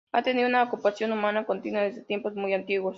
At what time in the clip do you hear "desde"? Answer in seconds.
1.83-2.01